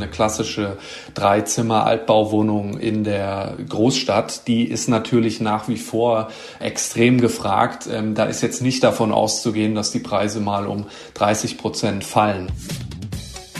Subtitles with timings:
[0.00, 0.78] Eine klassische
[1.12, 7.86] Dreizimmer-Altbauwohnung in der Großstadt, die ist natürlich nach wie vor extrem gefragt.
[7.92, 12.50] Ähm, da ist jetzt nicht davon auszugehen, dass die Preise mal um 30 Prozent fallen.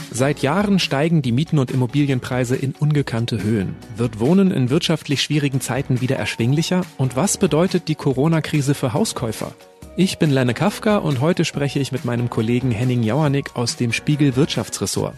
[0.09, 3.75] Seit Jahren steigen die Mieten und Immobilienpreise in ungekannte Höhen.
[3.95, 6.81] Wird Wohnen in wirtschaftlich schwierigen Zeiten wieder erschwinglicher?
[6.97, 9.53] Und was bedeutet die Corona-Krise für Hauskäufer?
[9.95, 13.93] Ich bin Lenne Kafka und heute spreche ich mit meinem Kollegen Henning Jauernick aus dem
[13.93, 15.13] Spiegel Wirtschaftsressort.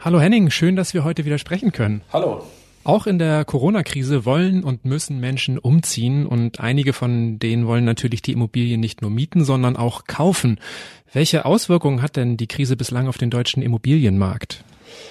[0.00, 2.02] Hallo Henning, schön, dass wir heute wieder sprechen können.
[2.12, 2.44] Hallo.
[2.84, 8.22] Auch in der Corona-Krise wollen und müssen Menschen umziehen und einige von denen wollen natürlich
[8.22, 10.60] die Immobilien nicht nur mieten, sondern auch kaufen.
[11.12, 14.62] Welche Auswirkungen hat denn die Krise bislang auf den deutschen Immobilienmarkt?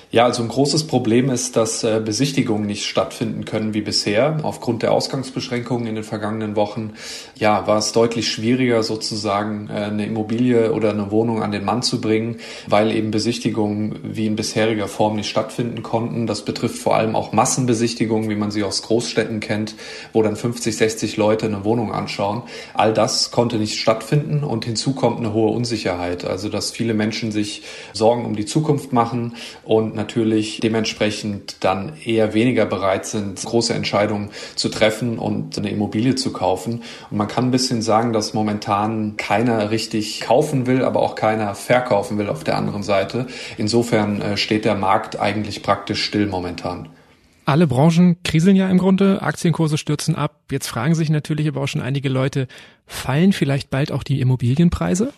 [0.10, 4.38] Ja, also ein großes Problem ist, dass äh, Besichtigungen nicht stattfinden können wie bisher.
[4.44, 6.94] Aufgrund der Ausgangsbeschränkungen in den vergangenen Wochen,
[7.36, 11.82] ja, war es deutlich schwieriger, sozusagen äh, eine Immobilie oder eine Wohnung an den Mann
[11.82, 12.38] zu bringen,
[12.68, 16.26] weil eben Besichtigungen wie in bisheriger Form nicht stattfinden konnten.
[16.26, 19.76] Das betrifft vor allem auch Massenbesichtigungen, wie man sie aus Großstädten kennt,
[20.14, 22.44] wo dann 50, 60 Leute eine Wohnung anschauen.
[22.74, 26.24] All das konnte nicht stattfinden und hinzu kommt eine hohe Unsicherheit.
[26.24, 32.34] Also, dass viele Menschen sich Sorgen um die Zukunft machen und natürlich dementsprechend dann eher
[32.34, 36.84] weniger bereit sind, große Entscheidungen zu treffen und eine Immobilie zu kaufen.
[37.10, 41.56] Und man kann ein bisschen sagen, dass momentan keiner richtig kaufen will, aber auch keiner
[41.56, 43.28] verkaufen will auf der anderen Seite.
[43.58, 46.90] Insofern äh, steht der Markt eigentlich praktisch still momentan.
[47.46, 50.42] Alle Branchen kriseln ja im Grunde, Aktienkurse stürzen ab.
[50.52, 52.48] Jetzt fragen sich natürlich aber auch schon einige Leute,
[52.86, 55.14] fallen vielleicht bald auch die Immobilienpreise?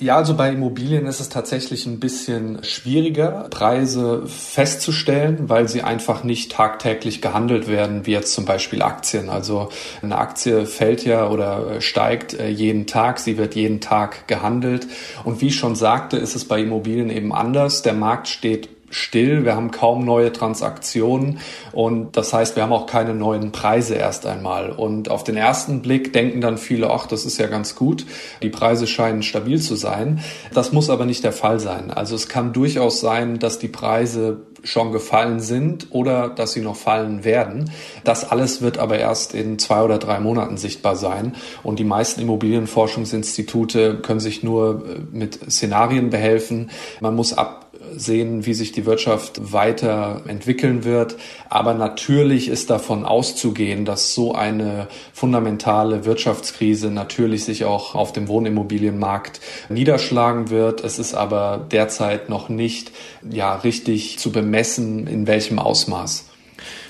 [0.00, 6.24] Ja, also bei Immobilien ist es tatsächlich ein bisschen schwieriger, Preise festzustellen, weil sie einfach
[6.24, 9.28] nicht tagtäglich gehandelt werden, wie jetzt zum Beispiel Aktien.
[9.30, 9.68] Also
[10.02, 14.88] eine Aktie fällt ja oder steigt äh, jeden Tag, sie wird jeden Tag gehandelt.
[15.22, 17.82] Und wie ich schon sagte, ist es bei Immobilien eben anders.
[17.82, 21.40] Der Markt steht still, wir haben kaum neue Transaktionen
[21.72, 24.70] und das heißt, wir haben auch keine neuen Preise erst einmal.
[24.70, 28.06] Und auf den ersten Blick denken dann viele, ach, das ist ja ganz gut,
[28.42, 30.20] die Preise scheinen stabil zu sein.
[30.52, 31.90] Das muss aber nicht der Fall sein.
[31.90, 36.76] Also es kann durchaus sein, dass die Preise schon gefallen sind oder dass sie noch
[36.76, 37.70] fallen werden.
[38.02, 41.34] Das alles wird aber erst in zwei oder drei Monaten sichtbar sein.
[41.62, 46.70] Und die meisten Immobilienforschungsinstitute können sich nur äh, mit Szenarien behelfen.
[47.00, 47.64] Man muss ab
[47.96, 51.16] sehen, wie sich die Wirtschaft weiter entwickeln wird.
[51.48, 58.28] Aber natürlich ist davon auszugehen, dass so eine fundamentale Wirtschaftskrise natürlich sich auch auf dem
[58.28, 60.82] Wohnimmobilienmarkt niederschlagen wird.
[60.82, 62.92] Es ist aber derzeit noch nicht
[63.28, 66.30] ja richtig zu bemessen, in welchem Ausmaß.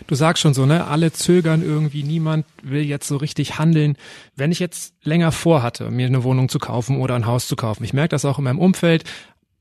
[0.06, 0.86] Du sagst schon so, ne?
[0.86, 3.96] Alle zögern irgendwie, niemand will jetzt so richtig handeln.
[4.36, 7.82] Wenn ich jetzt länger vorhatte, mir eine Wohnung zu kaufen oder ein Haus zu kaufen,
[7.84, 9.04] ich merke das auch in meinem Umfeld,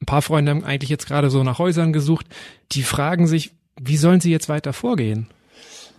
[0.01, 2.25] ein paar Freunde haben eigentlich jetzt gerade so nach Häusern gesucht.
[2.73, 5.27] Die fragen sich, wie sollen sie jetzt weiter vorgehen?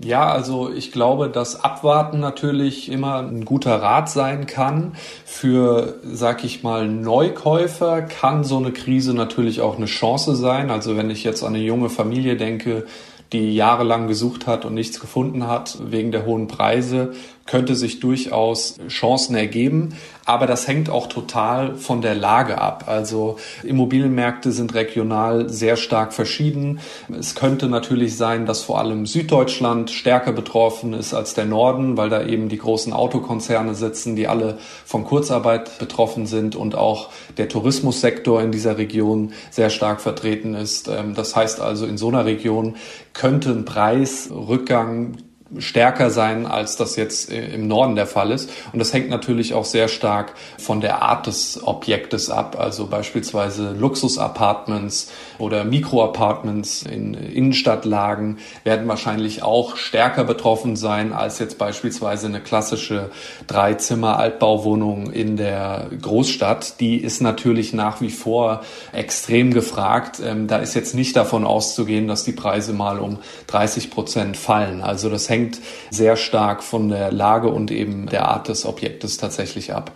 [0.00, 4.97] Ja, also ich glaube, dass Abwarten natürlich immer ein guter Rat sein kann.
[5.25, 10.71] Für, sag ich mal, Neukäufer kann so eine Krise natürlich auch eine Chance sein.
[10.71, 12.87] Also wenn ich jetzt an eine junge Familie denke,
[13.33, 17.12] die jahrelang gesucht hat und nichts gefunden hat wegen der hohen Preise,
[17.47, 19.94] könnte sich durchaus Chancen ergeben.
[20.27, 22.84] Aber das hängt auch total von der Lage ab.
[22.87, 26.81] Also Immobilienmärkte sind regional sehr stark verschieden.
[27.10, 32.09] Es könnte natürlich sein, dass vor allem Süddeutschland stärker betroffen ist als der Norden, weil
[32.09, 37.50] da eben die großen Autokonzerne sitzen, die alle von Kurzarbeit betroffen sind und auch der
[37.50, 40.88] Tourismussektor in dieser Region sehr stark vertreten ist.
[40.88, 42.77] Ähm, das heißt also, in so einer Region
[43.12, 45.19] könnte ein Preisrückgang
[45.59, 48.50] stärker sein, als das jetzt im Norden der Fall ist.
[48.72, 52.56] Und das hängt natürlich auch sehr stark von der Art des Objektes ab.
[52.59, 61.59] Also beispielsweise Luxusapartments oder Mikroapartments in Innenstadtlagen werden wahrscheinlich auch stärker betroffen sein als jetzt
[61.59, 63.10] beispielsweise eine klassische
[63.47, 66.81] Dreizimmer-Altbauwohnung in der Großstadt.
[66.81, 70.21] Die ist natürlich nach wie vor extrem gefragt.
[70.24, 73.18] Ähm, da ist jetzt nicht davon auszugehen, dass die Preise mal um
[73.48, 74.80] 30 Prozent fallen.
[74.83, 75.60] Also das hängt hängt
[75.91, 79.92] sehr stark von der Lage und eben der Art des Objektes tatsächlich ab.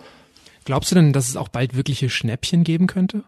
[0.65, 3.23] Glaubst du denn, dass es auch bald wirkliche Schnäppchen geben könnte?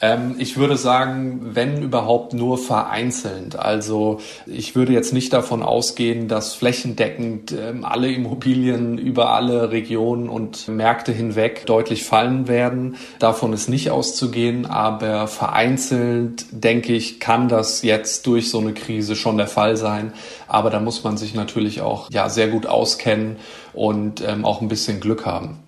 [0.00, 3.56] Ähm, ich würde sagen, wenn überhaupt nur vereinzelt.
[3.56, 10.28] Also ich würde jetzt nicht davon ausgehen, dass flächendeckend ähm, alle Immobilien über alle Regionen
[10.28, 12.96] und Märkte hinweg deutlich fallen werden.
[13.18, 19.16] Davon ist nicht auszugehen, aber vereinzelt, denke ich, kann das jetzt durch so eine Krise
[19.16, 20.12] schon der Fall sein.
[20.46, 23.36] Aber da muss man sich natürlich auch ja sehr gut auskennen
[23.74, 25.58] und ähm, auch ein bisschen Glück haben.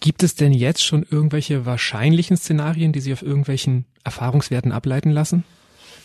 [0.00, 5.44] Gibt es denn jetzt schon irgendwelche wahrscheinlichen Szenarien, die Sie auf irgendwelchen Erfahrungswerten ableiten lassen?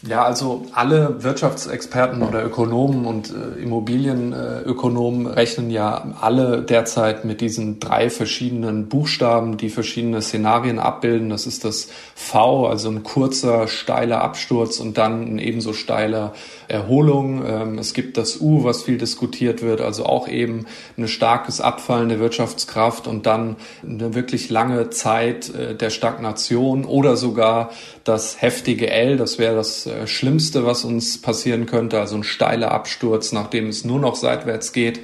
[0.05, 7.79] Ja, also alle Wirtschaftsexperten oder Ökonomen und äh, Immobilienökonomen rechnen ja alle derzeit mit diesen
[7.79, 11.29] drei verschiedenen Buchstaben, die verschiedene Szenarien abbilden.
[11.29, 16.33] Das ist das V, also ein kurzer, steiler Absturz und dann ein ebenso steiler
[16.67, 17.45] Erholung.
[17.45, 20.65] Ähm, es gibt das U, was viel diskutiert wird, also auch eben
[20.97, 23.55] ein starkes Abfallen der Wirtschaftskraft und dann
[23.87, 27.69] eine wirklich lange Zeit äh, der Stagnation oder sogar
[28.03, 32.71] das heftige L, das wäre das äh, Schlimmste, was uns passieren könnte, also ein steiler
[32.71, 34.99] Absturz, nachdem es nur noch seitwärts geht.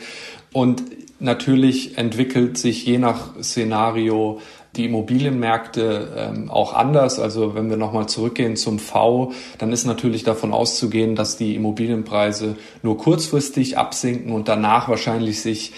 [0.51, 0.83] Und
[1.19, 4.39] natürlich entwickelt sich je nach Szenario
[4.75, 7.19] die Immobilienmärkte ähm, auch anders.
[7.19, 12.55] Also wenn wir nochmal zurückgehen zum V, dann ist natürlich davon auszugehen, dass die Immobilienpreise
[12.83, 15.73] nur kurzfristig absinken und danach wahrscheinlich sich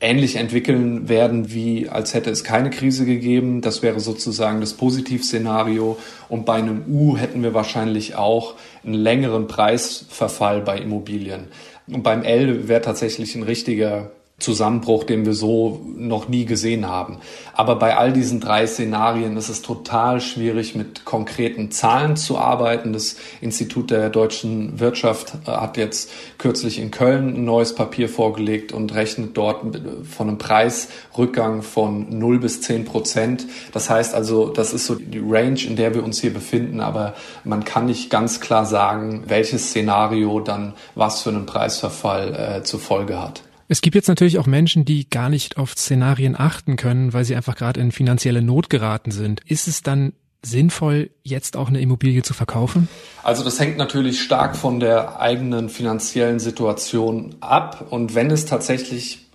[0.00, 3.62] ähnlich entwickeln werden, wie als hätte es keine Krise gegeben.
[3.62, 5.96] Das wäre sozusagen das Positivszenario.
[6.28, 8.54] Und bei einem U hätten wir wahrscheinlich auch
[8.84, 11.48] einen längeren Preisverfall bei Immobilien.
[11.86, 17.20] Und beim L wäre tatsächlich ein richtiger Zusammenbruch, den wir so noch nie gesehen haben.
[17.54, 22.92] Aber bei all diesen drei Szenarien ist es total schwierig, mit konkreten Zahlen zu arbeiten.
[22.92, 28.72] Das Institut der deutschen Wirtschaft äh, hat jetzt kürzlich in Köln ein neues Papier vorgelegt
[28.72, 29.62] und rechnet dort
[30.04, 33.46] von einem Preisrückgang von 0 bis 10 Prozent.
[33.72, 37.14] Das heißt also, das ist so die Range, in der wir uns hier befinden, aber
[37.44, 42.80] man kann nicht ganz klar sagen, welches Szenario dann was für einen Preisverfall äh, zur
[42.80, 43.45] Folge hat.
[43.68, 47.34] Es gibt jetzt natürlich auch Menschen, die gar nicht auf Szenarien achten können, weil sie
[47.34, 49.40] einfach gerade in finanzielle Not geraten sind.
[49.46, 50.12] Ist es dann
[50.44, 52.88] sinnvoll, jetzt auch eine Immobilie zu verkaufen?
[53.24, 57.86] Also das hängt natürlich stark von der eigenen finanziellen Situation ab.
[57.90, 59.26] Und wenn es tatsächlich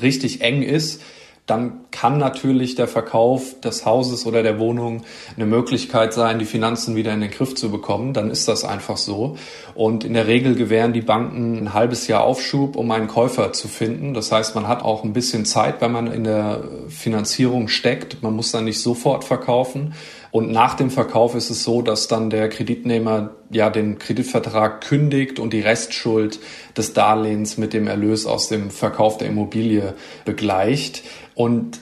[0.00, 1.02] richtig eng ist,
[1.50, 5.02] dann kann natürlich der Verkauf des Hauses oder der Wohnung
[5.34, 8.12] eine Möglichkeit sein, die Finanzen wieder in den Griff zu bekommen.
[8.12, 9.36] Dann ist das einfach so.
[9.74, 13.66] Und in der Regel gewähren die Banken ein halbes Jahr Aufschub, um einen Käufer zu
[13.66, 14.14] finden.
[14.14, 18.22] Das heißt, man hat auch ein bisschen Zeit, wenn man in der Finanzierung steckt.
[18.22, 19.94] Man muss dann nicht sofort verkaufen.
[20.30, 25.40] Und nach dem Verkauf ist es so, dass dann der Kreditnehmer ja den Kreditvertrag kündigt
[25.40, 26.38] und die Restschuld
[26.76, 29.94] des Darlehens mit dem Erlös aus dem Verkauf der Immobilie
[30.24, 31.02] begleicht.
[31.34, 31.80] Und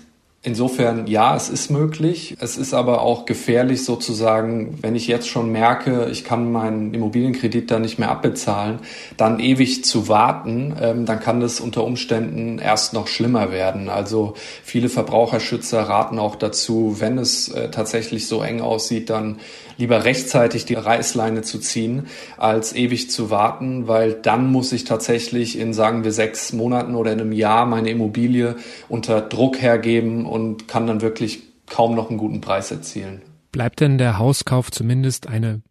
[0.48, 2.34] Insofern, ja, es ist möglich.
[2.40, 7.70] Es ist aber auch gefährlich sozusagen, wenn ich jetzt schon merke, ich kann meinen Immobilienkredit
[7.70, 8.78] da nicht mehr abbezahlen,
[9.18, 13.90] dann ewig zu warten, ähm, dann kann das unter Umständen erst noch schlimmer werden.
[13.90, 14.32] Also
[14.64, 19.40] viele Verbraucherschützer raten auch dazu, wenn es äh, tatsächlich so eng aussieht, dann
[19.78, 25.58] lieber rechtzeitig die Reißleine zu ziehen, als ewig zu warten, weil dann muss ich tatsächlich
[25.58, 28.56] in, sagen wir, sechs Monaten oder in einem Jahr meine Immobilie
[28.88, 30.26] unter Druck hergeben
[30.66, 33.22] kann dann wirklich kaum noch einen guten Preis erzielen.
[33.52, 35.62] Bleibt denn der Hauskauf zumindest eine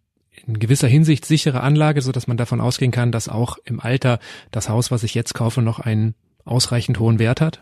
[0.45, 4.19] in gewisser Hinsicht sichere Anlage, so dass man davon ausgehen kann, dass auch im Alter
[4.51, 6.15] das Haus, was ich jetzt kaufe, noch einen
[6.45, 7.59] ausreichend hohen Wert hat?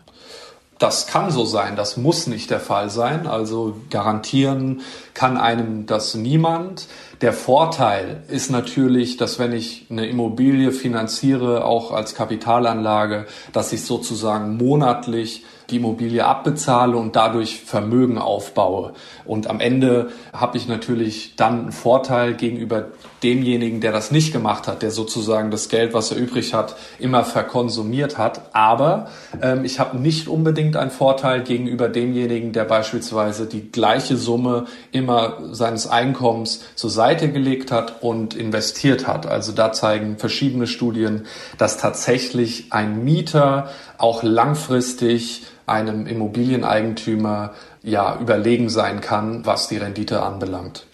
[0.78, 3.26] Das kann so sein, das muss nicht der Fall sein.
[3.26, 4.82] Also garantieren
[5.14, 6.86] kann einem das niemand.
[7.22, 13.24] Der Vorteil ist natürlich, dass wenn ich eine Immobilie finanziere, auch als Kapitalanlage,
[13.54, 18.92] dass ich sozusagen monatlich die Immobilie abbezahle und dadurch Vermögen aufbaue.
[19.24, 22.86] Und am Ende habe ich natürlich dann einen Vorteil gegenüber
[23.22, 27.24] demjenigen, der das nicht gemacht hat, der sozusagen das Geld, was er übrig hat, immer
[27.24, 28.54] verkonsumiert hat.
[28.54, 29.08] Aber
[29.42, 35.38] ähm, ich habe nicht unbedingt einen Vorteil gegenüber demjenigen, der beispielsweise die gleiche Summe immer
[35.52, 39.26] seines Einkommens zur Seite gelegt hat und investiert hat.
[39.26, 41.26] Also da zeigen verschiedene Studien,
[41.58, 50.22] dass tatsächlich ein Mieter auch langfristig einem Immobilieneigentümer ja überlegen sein kann, was die Rendite
[50.22, 50.86] anbelangt.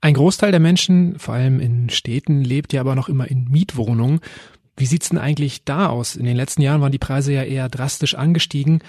[0.00, 4.20] Ein Großteil der Menschen, vor allem in Städten, lebt ja aber noch immer in Mietwohnungen.
[4.76, 6.16] Wie sieht's denn eigentlich da aus?
[6.16, 8.80] In den letzten Jahren waren die Preise ja eher drastisch angestiegen.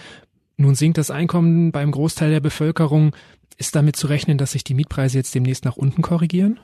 [0.55, 3.13] Nun sinkt das Einkommen beim Großteil der Bevölkerung.
[3.57, 6.59] Ist damit zu rechnen, dass sich die Mietpreise jetzt demnächst nach unten korrigieren?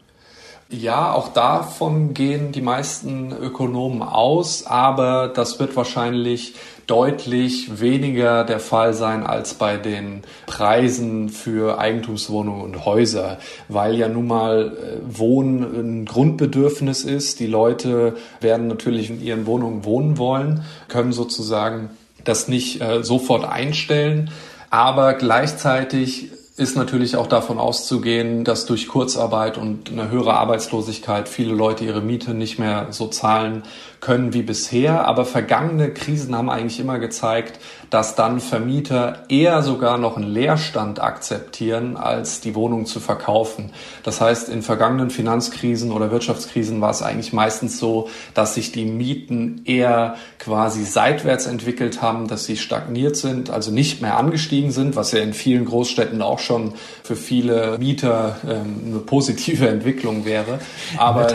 [0.69, 6.55] Ja, auch davon gehen die meisten Ökonomen aus, aber das wird wahrscheinlich
[6.88, 13.38] deutlich weniger der Fall sein als bei den Preisen für Eigentumswohnungen und Häuser,
[13.69, 17.39] weil ja nun mal äh, Wohnen ein Grundbedürfnis ist.
[17.39, 21.91] Die Leute werden natürlich in ihren Wohnungen wohnen wollen, können sozusagen
[22.25, 24.31] das nicht äh, sofort einstellen.
[24.69, 31.54] Aber gleichzeitig ist natürlich auch davon auszugehen, dass durch Kurzarbeit und eine höhere Arbeitslosigkeit viele
[31.54, 33.62] Leute ihre Miete nicht mehr so zahlen
[34.00, 35.08] können wie bisher.
[35.08, 41.01] Aber vergangene Krisen haben eigentlich immer gezeigt, dass dann Vermieter eher sogar noch einen Leerstand
[41.01, 43.72] akzeptieren, als die Wohnung zu verkaufen.
[44.04, 48.86] Das heißt, in vergangenen Finanzkrisen oder Wirtschaftskrisen war es eigentlich meistens so, dass sich die
[48.86, 54.96] Mieten eher quasi seitwärts entwickelt haben, dass sie stagniert sind, also nicht mehr angestiegen sind,
[54.96, 56.74] was ja in vielen Großstädten auch schon
[57.04, 60.60] für viele Mieter ähm, eine positive Entwicklung wäre.
[60.98, 61.27] Aber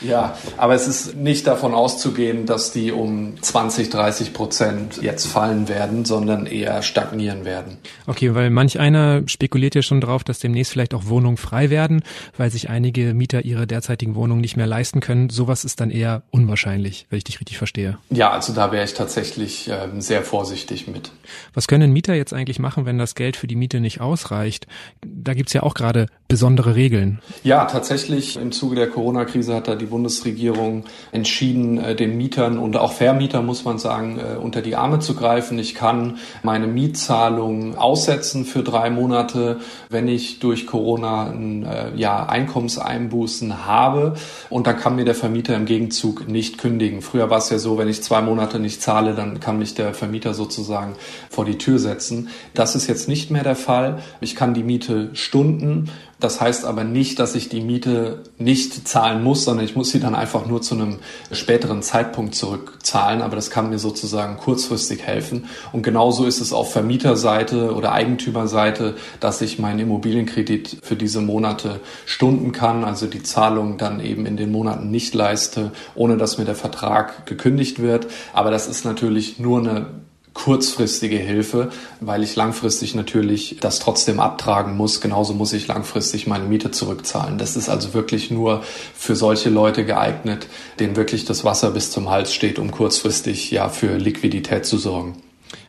[0.00, 5.68] ja, aber es ist nicht davon auszugehen, dass die um 20, 30 Prozent jetzt fallen
[5.68, 7.78] werden, sondern eher stagnieren werden.
[8.06, 12.02] Okay, weil manch einer spekuliert ja schon drauf, dass demnächst vielleicht auch Wohnungen frei werden,
[12.36, 15.30] weil sich einige Mieter ihre derzeitigen Wohnungen nicht mehr leisten können.
[15.30, 17.98] Sowas ist dann eher unwahrscheinlich, wenn ich dich richtig verstehe.
[18.10, 21.10] Ja, also da wäre ich tatsächlich äh, sehr vorsichtig mit.
[21.54, 24.66] Was können Mieter jetzt eigentlich machen, wenn das Geld für die Miete nicht ausreicht?
[25.04, 27.20] Da gibt's ja auch gerade besondere Regeln.
[27.44, 32.76] Ja, tatsächlich im Zuge der Corona-Krise hat da die Bundesregierung entschieden, äh, den Mietern und
[32.76, 35.58] auch Vermietern, muss man sagen, äh, unter die Arme zu greifen.
[35.58, 39.60] Ich kann meine Mietzahlung aussetzen für drei Monate,
[39.90, 44.14] wenn ich durch Corona ein, äh, ja, Einkommenseinbußen habe.
[44.48, 47.02] Und dann kann mir der Vermieter im Gegenzug nicht kündigen.
[47.02, 49.94] Früher war es ja so, wenn ich zwei Monate nicht zahle, dann kann mich der
[49.94, 50.94] Vermieter sozusagen
[51.28, 52.28] vor die Tür setzen.
[52.54, 53.98] Das ist jetzt nicht mehr der Fall.
[54.20, 55.90] Ich kann die Miete stunden
[56.22, 59.98] das heißt aber nicht, dass ich die Miete nicht zahlen muss, sondern ich muss sie
[59.98, 60.98] dann einfach nur zu einem
[61.32, 63.22] späteren Zeitpunkt zurückzahlen.
[63.22, 65.46] Aber das kann mir sozusagen kurzfristig helfen.
[65.72, 71.80] Und genauso ist es auf Vermieterseite oder Eigentümerseite, dass ich meinen Immobilienkredit für diese Monate
[72.06, 76.44] stunden kann, also die Zahlung dann eben in den Monaten nicht leiste, ohne dass mir
[76.44, 78.06] der Vertrag gekündigt wird.
[78.32, 79.86] Aber das ist natürlich nur eine
[80.34, 81.70] kurzfristige Hilfe,
[82.00, 85.00] weil ich langfristig natürlich das trotzdem abtragen muss.
[85.00, 87.38] Genauso muss ich langfristig meine Miete zurückzahlen.
[87.38, 88.62] Das ist also wirklich nur
[88.94, 90.46] für solche Leute geeignet,
[90.78, 95.16] denen wirklich das Wasser bis zum Hals steht, um kurzfristig ja für Liquidität zu sorgen.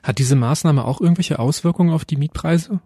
[0.01, 2.79] Hat diese Maßnahme auch irgendwelche Auswirkungen auf die Mietpreise?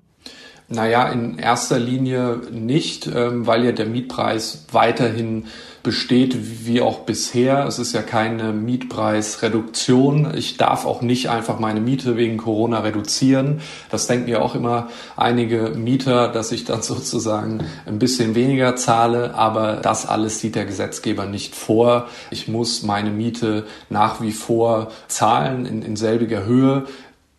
[0.70, 5.46] Naja, in erster Linie nicht, ähm, weil ja der Mietpreis weiterhin
[5.82, 7.66] besteht wie auch bisher.
[7.66, 10.36] Es ist ja keine Mietpreisreduktion.
[10.36, 13.62] Ich darf auch nicht einfach meine Miete wegen Corona reduzieren.
[13.90, 19.36] Das denken ja auch immer einige Mieter, dass ich dann sozusagen ein bisschen weniger zahle.
[19.36, 22.08] Aber das alles sieht der Gesetzgeber nicht vor.
[22.30, 26.88] Ich muss meine Miete nach wie vor zahlen in, in selbiger Höhe.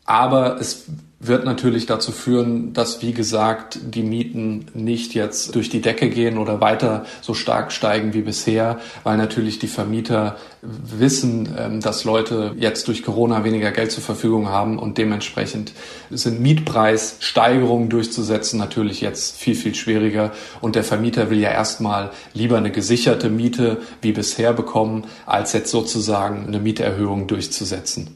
[0.06, 0.86] Aber es
[1.20, 6.38] wird natürlich dazu führen, dass, wie gesagt, die Mieten nicht jetzt durch die Decke gehen
[6.38, 12.54] oder weiter so stark steigen wie bisher, weil natürlich die Vermieter wissen, ähm, dass Leute
[12.56, 15.72] jetzt durch Corona weniger Geld zur Verfügung haben und dementsprechend
[16.10, 22.58] sind Mietpreissteigerungen durchzusetzen natürlich jetzt viel, viel schwieriger und der Vermieter will ja erstmal lieber
[22.58, 28.14] eine gesicherte Miete wie bisher bekommen, als jetzt sozusagen eine Mieterhöhung durchzusetzen.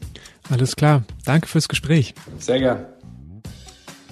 [0.49, 1.03] Alles klar.
[1.25, 2.13] Danke fürs Gespräch.
[2.37, 2.92] Sehr gern.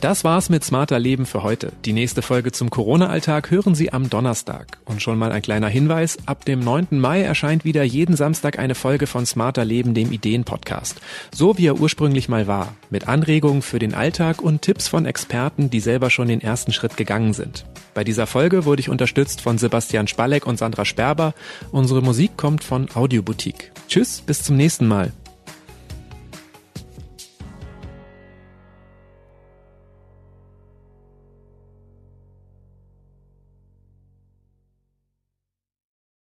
[0.02, 1.74] Das war's mit Smarter Leben für heute.
[1.86, 4.80] Die nächste Folge zum Corona-Alltag hören Sie am Donnerstag.
[4.86, 7.00] Und schon mal ein kleiner Hinweis, ab dem 9.
[7.00, 11.00] Mai erscheint wieder jeden Samstag eine Folge von Smarter Leben, dem Ideen-Podcast.
[11.32, 12.74] So wie er ursprünglich mal war.
[12.90, 16.98] Mit Anregungen für den Alltag und Tipps von Experten, die selber schon den ersten Schritt
[16.98, 17.68] gegangen sind.
[17.94, 21.36] Bei dieser Folge wurde ich unterstützt von Sebastian Spalleck und Sandra Sperber.
[21.72, 23.72] Unsere Musik kommt von Audioboutique.
[23.88, 25.12] Tschüss, bis zum nächsten Mal.